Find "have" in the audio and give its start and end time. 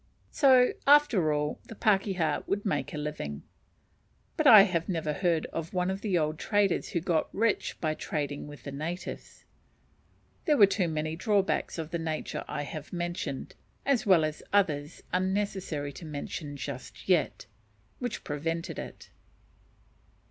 4.63-4.89, 12.63-12.91